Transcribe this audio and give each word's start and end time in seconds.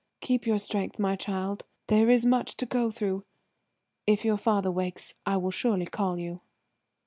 "Keep 0.19 0.47
your 0.47 0.57
strength, 0.57 0.97
my 0.97 1.15
child, 1.15 1.63
there 1.85 2.09
is 2.09 2.25
much 2.25 2.57
to 2.57 2.65
go 2.65 2.89
through. 2.89 3.23
If 4.07 4.25
your 4.25 4.37
father 4.37 4.71
wakes 4.71 5.13
I 5.27 5.37
will 5.37 5.51
surely 5.51 5.85
call 5.85 6.17
you." 6.17 6.41